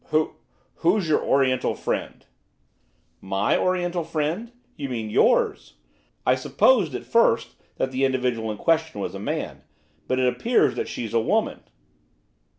[0.05, 0.37] 'Who
[0.77, 2.25] who's your Oriental friend?'
[3.21, 4.51] 'My Oriental friend?
[4.75, 5.75] you mean yours.
[6.25, 9.61] I supposed, at first, that the individual in question was a man;
[10.07, 11.59] but it appears that she's a woman.